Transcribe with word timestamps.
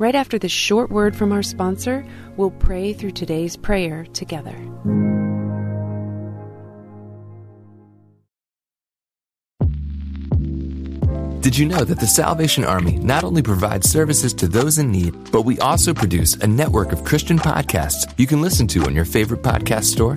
Right 0.00 0.14
after 0.14 0.38
this 0.38 0.50
short 0.50 0.90
word 0.90 1.14
from 1.14 1.30
our 1.30 1.42
sponsor, 1.42 2.06
we'll 2.38 2.52
pray 2.52 2.94
through 2.94 3.10
today's 3.10 3.58
prayer 3.58 4.06
together. 4.14 4.56
Did 11.42 11.58
you 11.58 11.66
know 11.66 11.84
that 11.84 12.00
the 12.00 12.06
Salvation 12.06 12.64
Army 12.64 12.96
not 12.96 13.24
only 13.24 13.42
provides 13.42 13.90
services 13.90 14.32
to 14.34 14.48
those 14.48 14.78
in 14.78 14.90
need, 14.90 15.12
but 15.30 15.42
we 15.42 15.58
also 15.58 15.92
produce 15.92 16.34
a 16.36 16.46
network 16.46 16.92
of 16.92 17.04
Christian 17.04 17.38
podcasts 17.38 18.10
you 18.16 18.26
can 18.26 18.40
listen 18.40 18.66
to 18.68 18.84
on 18.84 18.94
your 18.94 19.04
favorite 19.04 19.42
podcast 19.42 19.84
store? 19.84 20.16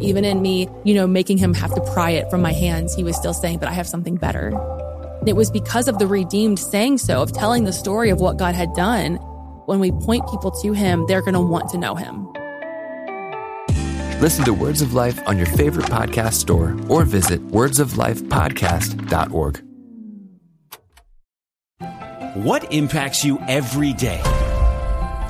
Even 0.00 0.24
in 0.24 0.42
me, 0.42 0.68
you 0.84 0.94
know, 0.94 1.06
making 1.06 1.38
him 1.38 1.54
have 1.54 1.74
to 1.74 1.80
pry 1.92 2.10
it 2.10 2.30
from 2.30 2.40
my 2.40 2.52
hands, 2.52 2.94
he 2.94 3.04
was 3.04 3.16
still 3.16 3.34
saying, 3.34 3.58
but 3.58 3.68
I 3.68 3.72
have 3.72 3.86
something 3.86 4.16
better. 4.16 4.52
It 5.26 5.34
was 5.34 5.50
because 5.50 5.88
of 5.88 5.98
the 5.98 6.06
redeemed 6.06 6.58
saying 6.58 6.98
so, 6.98 7.22
of 7.22 7.32
telling 7.32 7.64
the 7.64 7.72
story 7.72 8.10
of 8.10 8.20
what 8.20 8.36
God 8.36 8.54
had 8.54 8.72
done. 8.74 9.16
When 9.66 9.80
we 9.80 9.92
point 9.92 10.28
people 10.30 10.50
to 10.62 10.72
him, 10.72 11.04
they're 11.06 11.20
going 11.20 11.34
to 11.34 11.40
want 11.40 11.68
to 11.70 11.78
know 11.78 11.94
him. 11.94 12.26
Listen 14.20 14.44
to 14.44 14.52
Words 14.52 14.82
of 14.82 14.94
Life 14.94 15.20
on 15.28 15.36
your 15.36 15.46
favorite 15.46 15.86
podcast 15.86 16.34
store 16.34 16.76
or 16.88 17.04
visit 17.04 17.46
wordsoflifepodcast.org. 17.48 19.62
What 22.34 22.72
impacts 22.72 23.24
you 23.24 23.38
every 23.48 23.92
day? 23.92 24.22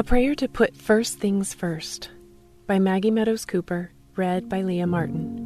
A 0.00 0.02
Prayer 0.02 0.34
to 0.36 0.48
Put 0.48 0.74
First 0.74 1.18
Things 1.18 1.52
First 1.52 2.08
by 2.66 2.78
Maggie 2.78 3.10
Meadows 3.10 3.44
Cooper, 3.44 3.92
read 4.16 4.48
by 4.48 4.62
Leah 4.62 4.86
Martin. 4.86 5.36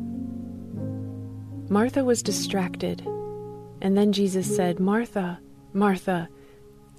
Martha 1.69 2.05
was 2.05 2.23
distracted, 2.23 3.01
and 3.83 3.99
then 3.99 4.13
Jesus 4.13 4.55
said, 4.55 4.79
Martha, 4.79 5.41
Martha, 5.73 6.29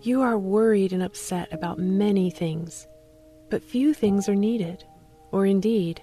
you 0.02 0.22
are 0.22 0.38
worried 0.38 0.92
and 0.92 1.02
upset 1.02 1.48
about 1.54 1.80
many 1.80 2.30
things, 2.30 2.88
but 3.50 3.64
few 3.64 3.94
things 3.94 4.28
are 4.28 4.36
needed, 4.36 4.84
or 5.32 5.46
indeed, 5.46 6.02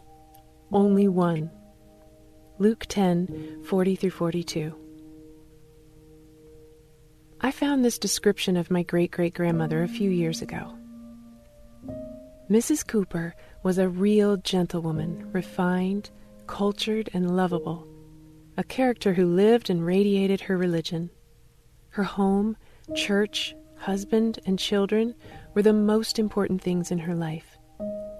only 0.72 1.06
one. 1.06 1.50
Luke 2.60 2.86
10 2.88 3.62
40 3.62 3.96
through 3.96 4.10
42. 4.10 4.74
I 7.42 7.50
found 7.50 7.84
this 7.84 7.98
description 7.98 8.56
of 8.56 8.70
my 8.70 8.82
great 8.82 9.10
great 9.10 9.34
grandmother 9.34 9.82
a 9.82 9.88
few 9.88 10.08
years 10.08 10.40
ago. 10.40 10.78
Mrs. 12.52 12.86
Cooper 12.86 13.34
was 13.62 13.78
a 13.78 13.88
real 13.88 14.36
gentlewoman, 14.36 15.26
refined, 15.32 16.10
cultured, 16.46 17.08
and 17.14 17.34
lovable, 17.34 17.88
a 18.58 18.62
character 18.62 19.14
who 19.14 19.24
lived 19.24 19.70
and 19.70 19.86
radiated 19.86 20.42
her 20.42 20.58
religion. 20.58 21.08
Her 21.88 22.02
home, 22.02 22.58
church, 22.94 23.56
husband, 23.78 24.38
and 24.44 24.58
children 24.58 25.14
were 25.54 25.62
the 25.62 25.72
most 25.72 26.18
important 26.18 26.60
things 26.60 26.90
in 26.90 26.98
her 26.98 27.14
life, 27.14 27.56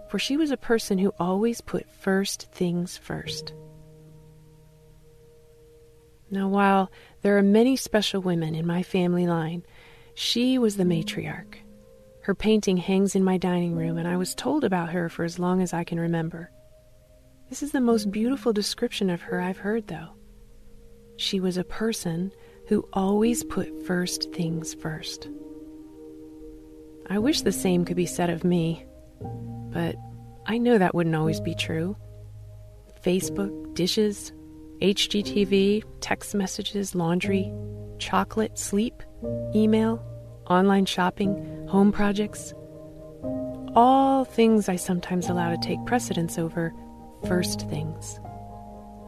for 0.08 0.18
she 0.18 0.38
was 0.38 0.50
a 0.50 0.56
person 0.56 0.96
who 0.96 1.12
always 1.18 1.60
put 1.60 1.90
first 1.90 2.50
things 2.52 2.96
first. 2.96 3.52
Now, 6.30 6.48
while 6.48 6.90
there 7.20 7.36
are 7.36 7.42
many 7.42 7.76
special 7.76 8.22
women 8.22 8.54
in 8.54 8.66
my 8.66 8.82
family 8.82 9.26
line, 9.26 9.62
she 10.14 10.56
was 10.56 10.78
the 10.78 10.84
matriarch. 10.84 11.58
Her 12.22 12.34
painting 12.34 12.76
hangs 12.76 13.14
in 13.16 13.24
my 13.24 13.36
dining 13.36 13.74
room, 13.74 13.98
and 13.98 14.06
I 14.06 14.16
was 14.16 14.34
told 14.34 14.62
about 14.62 14.90
her 14.90 15.08
for 15.08 15.24
as 15.24 15.38
long 15.38 15.60
as 15.60 15.72
I 15.72 15.82
can 15.82 15.98
remember. 15.98 16.50
This 17.48 17.62
is 17.62 17.72
the 17.72 17.80
most 17.80 18.10
beautiful 18.10 18.52
description 18.52 19.10
of 19.10 19.22
her 19.22 19.40
I've 19.40 19.58
heard, 19.58 19.88
though. 19.88 20.10
She 21.16 21.40
was 21.40 21.56
a 21.56 21.64
person 21.64 22.32
who 22.68 22.88
always 22.92 23.42
put 23.44 23.84
first 23.84 24.32
things 24.32 24.72
first. 24.74 25.28
I 27.10 27.18
wish 27.18 27.42
the 27.42 27.52
same 27.52 27.84
could 27.84 27.96
be 27.96 28.06
said 28.06 28.30
of 28.30 28.44
me, 28.44 28.86
but 29.20 29.96
I 30.46 30.58
know 30.58 30.78
that 30.78 30.94
wouldn't 30.94 31.16
always 31.16 31.40
be 31.40 31.54
true. 31.54 31.96
Facebook, 33.04 33.74
dishes, 33.74 34.32
HGTV, 34.80 35.82
text 36.00 36.34
messages, 36.36 36.94
laundry, 36.94 37.52
chocolate, 37.98 38.58
sleep, 38.58 39.02
email, 39.54 40.04
online 40.48 40.86
shopping, 40.86 41.51
home 41.72 41.90
projects. 41.90 42.52
All 43.74 44.26
things 44.26 44.68
I 44.68 44.76
sometimes 44.76 45.30
allow 45.30 45.48
to 45.48 45.56
take 45.56 45.82
precedence 45.86 46.38
over 46.38 46.70
first 47.26 47.66
things. 47.70 48.20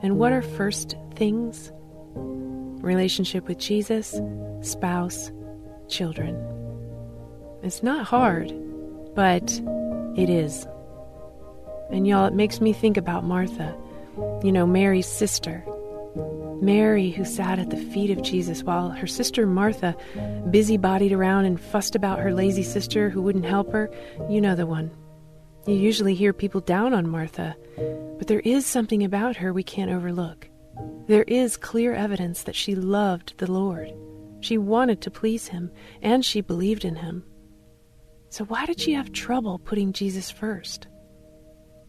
And 0.03 0.19
what 0.19 0.33
are 0.33 0.41
first 0.41 0.97
things? 1.15 1.71
Relationship 2.15 3.49
with 3.49 3.59
Jesus, 3.59 4.19
spouse, 4.63 5.31
children. 5.89 6.35
It's 7.63 7.83
not 7.83 8.07
hard, 8.07 8.51
but 9.15 9.61
it 10.17 10.31
is. 10.31 10.67
And 11.91 12.07
y'all, 12.07 12.25
it 12.25 12.33
makes 12.33 12.63
me 12.63 12.73
think 12.73 12.97
about 12.97 13.25
Martha, 13.25 13.77
you 14.43 14.51
know, 14.51 14.67
Mary's 14.67 15.07
sister. 15.07 15.63
Mary, 16.61 17.11
who 17.11 17.25
sat 17.25 17.59
at 17.59 17.71
the 17.71 17.77
feet 17.77 18.11
of 18.11 18.23
Jesus 18.23 18.63
while 18.63 18.91
her 18.91 19.07
sister 19.07 19.47
Martha 19.47 19.97
busybodied 20.51 21.13
around 21.13 21.45
and 21.45 21.61
fussed 21.61 21.95
about 21.95 22.21
her 22.21 22.33
lazy 22.33 22.63
sister 22.63 23.11
who 23.11 23.23
wouldn't 23.23 23.45
help 23.45 23.73
her. 23.73 23.91
You 24.29 24.41
know 24.41 24.55
the 24.55 24.67
one. 24.67 24.91
You 25.67 25.75
usually 25.75 26.15
hear 26.15 26.33
people 26.33 26.61
down 26.61 26.93
on 26.93 27.09
Martha, 27.09 27.57
but 28.19 28.27
there 28.27 28.41
is 28.41 28.67
something 28.67 29.03
about 29.03 29.37
her 29.37 29.53
we 29.53 29.63
can't 29.63 29.91
overlook. 29.91 30.49
There 31.07 31.23
is 31.25 31.57
clear 31.57 31.95
evidence 31.95 32.43
that 32.43 32.57
she 32.57 32.75
loved 32.75 33.39
the 33.39 33.51
Lord. 33.51 33.93
She 34.41 34.59
wanted 34.59 35.01
to 35.03 35.11
please 35.11 35.49
him, 35.49 35.71
and 36.03 36.25
she 36.25 36.41
believed 36.41 36.85
in 36.85 36.97
him. 36.97 37.25
So, 38.29 38.45
why 38.45 38.67
did 38.67 38.81
she 38.81 38.93
have 38.93 39.13
trouble 39.13 39.59
putting 39.59 39.93
Jesus 39.93 40.31
first? 40.31 40.87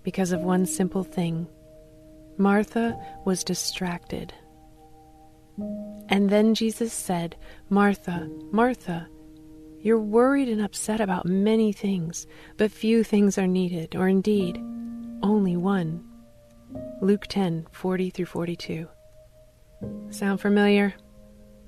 Because 0.03 0.31
of 0.31 0.41
one 0.41 0.65
simple 0.65 1.03
thing 1.03 1.47
Martha 2.37 2.97
was 3.25 3.43
distracted. 3.43 4.33
And 6.09 6.29
then 6.29 6.53
Jesus 6.53 6.93
said, 6.93 7.35
Martha, 7.69 8.29
Martha, 8.51 9.07
you're 9.81 9.99
worried 9.99 10.49
and 10.49 10.61
upset 10.61 10.99
about 10.99 11.25
many 11.25 11.71
things, 11.71 12.25
but 12.57 12.71
few 12.71 13.03
things 13.03 13.37
are 13.37 13.47
needed, 13.47 13.95
or 13.95 14.07
indeed, 14.07 14.57
only 15.21 15.55
one. 15.55 16.03
Luke 17.01 17.27
10 17.27 17.67
40 17.71 18.09
through 18.09 18.25
42. 18.25 18.87
Sound 20.09 20.41
familiar? 20.41 20.95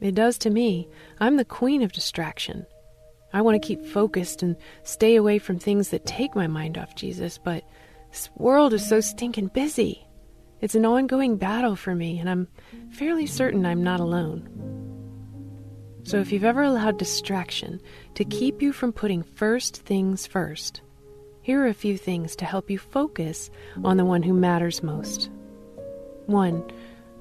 It 0.02 0.16
does 0.16 0.38
to 0.40 0.50
me. 0.50 0.88
I'm 1.20 1.38
the 1.38 1.46
queen 1.46 1.82
of 1.82 1.92
distraction. 1.92 2.66
I 3.34 3.42
want 3.42 3.62
to 3.62 3.68
keep 3.68 3.86
focused 3.86 4.42
and 4.42 4.56
stay 4.84 5.16
away 5.16 5.38
from 5.38 5.60
things 5.60 5.90
that 5.90 6.06
take 6.06 6.36
my 6.36 6.48
mind 6.48 6.78
off 6.78 6.96
Jesus, 6.96 7.38
but 7.38 7.64
this 8.10 8.30
world 8.36 8.74
is 8.74 8.88
so 8.88 9.02
stinking 9.02 9.48
busy. 9.48 10.07
It's 10.60 10.76
an 10.76 10.86
ongoing 10.86 11.38
battle 11.38 11.76
for 11.76 11.94
me, 11.94 12.20
and 12.20 12.30
I'm 12.30 12.48
fairly 12.92 13.28
certain 13.28 13.66
I'm 13.66 13.84
not 13.84 14.00
alone. 14.00 14.50
So 16.04 16.20
if 16.20 16.32
you've 16.32 16.44
ever 16.44 16.64
allowed 16.64 16.98
distraction 16.98 17.82
to 18.16 18.26
keep 18.26 18.62
you 18.62 18.72
from 18.72 18.94
putting 18.94 19.24
first 19.24 19.78
things 19.84 20.26
first, 20.26 20.82
here 21.42 21.62
are 21.64 21.68
a 21.68 21.74
few 21.74 21.98
things 21.98 22.36
to 22.38 22.46
help 22.46 22.70
you 22.70 22.80
focus 22.80 23.50
on 23.84 23.98
the 23.98 24.06
one 24.06 24.24
who 24.24 24.34
matters 24.34 24.82
most. 24.82 25.30
1. 26.26 26.72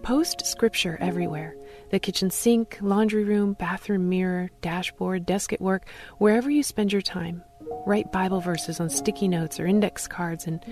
Post 0.03 0.47
scripture 0.47 0.97
everywhere 1.01 1.57
the 1.91 1.99
kitchen 1.99 2.31
sink, 2.31 2.79
laundry 2.81 3.23
room, 3.23 3.53
bathroom 3.53 4.09
mirror, 4.09 4.51
dashboard, 4.61 5.27
desk 5.27 5.53
at 5.53 5.61
work, 5.61 5.89
wherever 6.19 6.51
you 6.51 6.63
spend 6.63 6.93
your 6.93 7.03
time. 7.03 7.43
Write 7.87 8.11
Bible 8.11 8.41
verses 8.41 8.81
on 8.81 8.91
sticky 8.91 9.29
notes 9.29 9.61
or 9.61 9.67
index 9.67 10.09
cards 10.09 10.47
and 10.47 10.65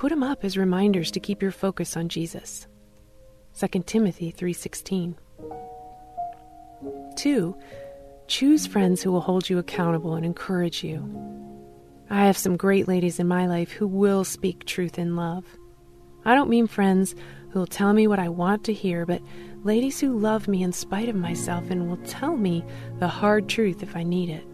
put 0.00 0.08
them 0.08 0.22
up 0.22 0.46
as 0.46 0.56
reminders 0.56 1.10
to 1.10 1.20
keep 1.20 1.42
your 1.42 1.50
focus 1.50 1.94
on 1.94 2.08
Jesus. 2.08 2.66
2 3.54 3.84
Timothy 3.84 4.30
3:16. 4.32 5.14
2. 7.16 7.54
Choose 8.26 8.66
friends 8.66 9.02
who 9.02 9.12
will 9.12 9.20
hold 9.20 9.50
you 9.50 9.58
accountable 9.58 10.14
and 10.14 10.24
encourage 10.24 10.82
you. 10.82 11.04
I 12.08 12.24
have 12.24 12.38
some 12.38 12.56
great 12.56 12.88
ladies 12.88 13.20
in 13.20 13.28
my 13.28 13.46
life 13.46 13.72
who 13.72 13.86
will 13.86 14.24
speak 14.24 14.64
truth 14.64 14.98
in 14.98 15.16
love. 15.16 15.44
I 16.24 16.34
don't 16.34 16.48
mean 16.48 16.66
friends 16.66 17.14
who 17.50 17.58
will 17.58 17.66
tell 17.66 17.92
me 17.92 18.06
what 18.06 18.18
I 18.18 18.30
want 18.30 18.64
to 18.64 18.72
hear, 18.72 19.04
but 19.04 19.20
ladies 19.64 20.00
who 20.00 20.18
love 20.18 20.48
me 20.48 20.62
in 20.62 20.72
spite 20.72 21.10
of 21.10 21.14
myself 21.14 21.68
and 21.68 21.90
will 21.90 22.00
tell 22.06 22.38
me 22.38 22.64
the 23.00 23.08
hard 23.08 23.50
truth 23.50 23.82
if 23.82 23.94
I 23.94 24.04
need 24.04 24.30
it. 24.30 24.46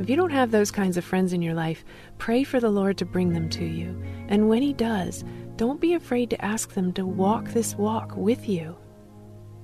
If 0.00 0.10
you 0.10 0.16
don't 0.16 0.30
have 0.30 0.50
those 0.50 0.70
kinds 0.70 0.96
of 0.96 1.04
friends 1.04 1.32
in 1.32 1.40
your 1.40 1.54
life, 1.54 1.84
pray 2.18 2.42
for 2.42 2.58
the 2.58 2.70
Lord 2.70 2.98
to 2.98 3.04
bring 3.04 3.32
them 3.32 3.48
to 3.50 3.64
you. 3.64 4.02
And 4.28 4.48
when 4.48 4.60
He 4.60 4.72
does, 4.72 5.24
don't 5.56 5.80
be 5.80 5.94
afraid 5.94 6.30
to 6.30 6.44
ask 6.44 6.72
them 6.72 6.92
to 6.94 7.06
walk 7.06 7.50
this 7.50 7.76
walk 7.76 8.16
with 8.16 8.48
you. 8.48 8.76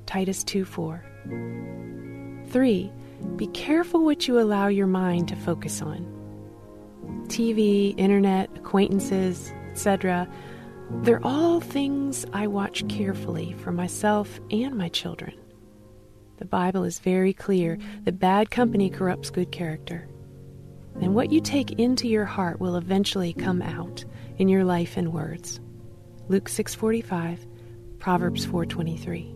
Titus 0.06 0.44
2 0.44 0.65
4. 0.65 1.05
3. 2.49 2.93
Be 3.37 3.47
careful 3.49 4.05
what 4.05 4.29
you 4.29 4.38
allow 4.38 4.69
your 4.69 4.87
mind 4.87 5.29
to 5.29 5.37
focus 5.37 5.82
on. 5.82 6.06
TV, 7.26 7.94
internet, 7.99 8.50
acquaintances, 8.56 9.53
etc. 9.71 10.29
They're 11.03 11.25
all 11.25 11.61
things 11.61 12.25
I 12.33 12.47
watch 12.47 12.87
carefully 12.88 13.55
for 13.55 13.73
myself 13.73 14.41
and 14.50 14.76
my 14.76 14.88
children. 14.88 15.35
The 16.38 16.44
Bible 16.44 16.85
is 16.85 16.99
very 16.99 17.33
clear 17.33 17.79
that 18.05 18.19
bad 18.19 18.50
company 18.50 18.91
corrupts 18.91 19.31
good 19.31 19.53
character. 19.53 20.09
And 21.00 21.14
what 21.14 21.32
you 21.32 21.40
take 21.40 21.72
into 21.72 22.08
your 22.08 22.25
heart 22.25 22.60
will 22.60 22.76
eventually 22.76 23.32
come 23.32 23.62
out 23.62 24.04
in 24.38 24.48
your 24.48 24.64
life 24.64 24.96
and 24.96 25.12
words. 25.12 25.60
Luke 26.28 26.48
6:45, 26.48 27.46
Proverbs 27.98 28.46
4:23. 28.46 29.34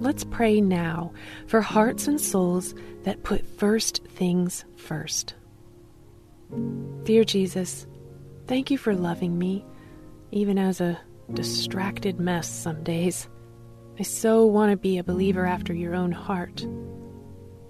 Let's 0.00 0.24
pray 0.24 0.60
now 0.60 1.12
for 1.46 1.60
hearts 1.60 2.08
and 2.08 2.20
souls 2.20 2.74
that 3.04 3.22
put 3.22 3.46
first 3.46 4.02
things 4.08 4.64
first. 4.76 5.34
Dear 7.04 7.24
Jesus, 7.24 7.86
thank 8.46 8.70
you 8.70 8.78
for 8.78 8.94
loving 8.94 9.38
me, 9.38 9.64
even 10.32 10.58
as 10.58 10.80
a 10.80 10.98
distracted 11.32 12.18
mess 12.18 12.50
some 12.50 12.82
days. 12.82 13.28
I 13.98 14.02
so 14.02 14.44
want 14.46 14.70
to 14.70 14.76
be 14.76 14.98
a 14.98 15.04
believer 15.04 15.46
after 15.46 15.72
your 15.72 15.94
own 15.94 16.12
heart. 16.12 16.66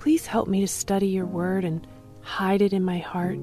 Please 0.03 0.27
help 0.27 0.49
me 0.49 0.61
to 0.61 0.67
study 0.67 1.07
your 1.07 1.27
word 1.27 1.65
and 1.65 1.87
hide 2.23 2.61
it 2.61 2.73
in 2.73 2.83
my 2.83 2.99
heart. 2.99 3.39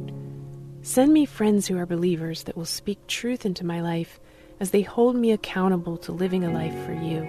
Send 0.81 1.13
me 1.13 1.25
friends 1.25 1.65
who 1.65 1.77
are 1.77 1.85
believers 1.85 2.43
that 2.43 2.57
will 2.57 2.65
speak 2.65 2.99
truth 3.07 3.45
into 3.45 3.65
my 3.65 3.79
life 3.79 4.19
as 4.59 4.71
they 4.71 4.81
hold 4.81 5.15
me 5.15 5.31
accountable 5.31 5.95
to 5.99 6.11
living 6.11 6.43
a 6.43 6.51
life 6.51 6.75
for 6.85 6.91
you. 6.91 7.23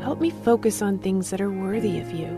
Help 0.00 0.20
me 0.20 0.30
focus 0.30 0.82
on 0.82 0.98
things 0.98 1.30
that 1.30 1.40
are 1.40 1.52
worthy 1.52 2.00
of 2.00 2.10
you. 2.10 2.36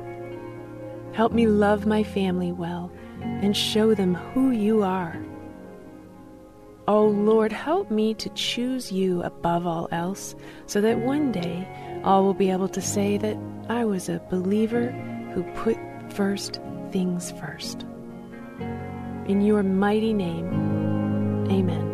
Help 1.15 1.33
me 1.33 1.47
love 1.47 1.87
my 1.87 2.03
family 2.03 2.53
well 2.53 2.93
and 3.23 3.57
show 3.57 3.95
them 3.95 4.17
who 4.17 4.51
you 4.51 4.83
are. 4.83 5.19
Oh 6.87 7.07
Lord, 7.07 7.53
help 7.53 7.91
me 7.91 8.13
to 8.13 8.29
choose 8.35 8.93
you 8.93 9.23
above 9.23 9.67
all 9.67 9.89
else 9.93 10.35
so 10.67 10.83
that 10.83 10.99
one 10.99 11.33
day 11.33 11.67
all 12.05 12.23
will 12.23 12.35
be 12.35 12.51
able 12.51 12.69
to 12.69 12.83
say 12.83 13.17
that 13.17 13.39
I 13.71 13.87
was 13.87 14.11
a 14.11 14.21
believer 14.29 14.95
who 15.35 15.43
put 15.55 15.77
first 16.13 16.61
things 16.93 17.33
first. 17.33 17.85
In 19.27 19.41
your 19.41 19.63
mighty 19.63 20.13
name, 20.13 20.47
amen. 21.51 21.94